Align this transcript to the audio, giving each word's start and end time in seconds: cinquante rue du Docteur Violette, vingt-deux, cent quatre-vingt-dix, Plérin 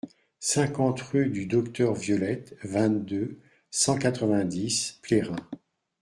cinquante 0.39 0.99
rue 1.01 1.29
du 1.29 1.45
Docteur 1.45 1.93
Violette, 1.93 2.57
vingt-deux, 2.63 3.37
cent 3.69 3.99
quatre-vingt-dix, 3.99 4.97
Plérin 5.03 5.35